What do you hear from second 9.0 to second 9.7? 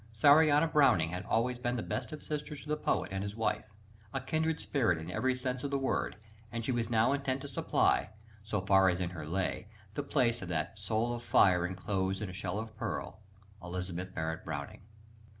her lay,